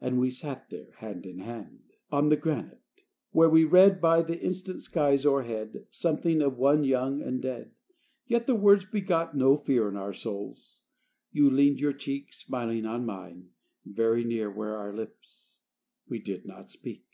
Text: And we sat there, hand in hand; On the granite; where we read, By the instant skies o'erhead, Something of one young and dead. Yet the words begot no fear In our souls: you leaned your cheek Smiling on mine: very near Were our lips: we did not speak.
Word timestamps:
And 0.00 0.18
we 0.18 0.30
sat 0.30 0.70
there, 0.70 0.92
hand 0.96 1.26
in 1.26 1.40
hand; 1.40 1.80
On 2.10 2.30
the 2.30 2.38
granite; 2.38 3.04
where 3.32 3.50
we 3.50 3.64
read, 3.64 4.00
By 4.00 4.22
the 4.22 4.40
instant 4.40 4.80
skies 4.80 5.26
o'erhead, 5.26 5.84
Something 5.90 6.40
of 6.40 6.56
one 6.56 6.84
young 6.84 7.20
and 7.20 7.42
dead. 7.42 7.72
Yet 8.26 8.46
the 8.46 8.54
words 8.54 8.86
begot 8.86 9.36
no 9.36 9.58
fear 9.58 9.90
In 9.90 9.96
our 9.98 10.14
souls: 10.14 10.80
you 11.32 11.50
leaned 11.50 11.80
your 11.82 11.92
cheek 11.92 12.32
Smiling 12.32 12.86
on 12.86 13.04
mine: 13.04 13.50
very 13.84 14.24
near 14.24 14.50
Were 14.50 14.74
our 14.74 14.94
lips: 14.96 15.58
we 16.08 16.18
did 16.18 16.46
not 16.46 16.70
speak. 16.70 17.04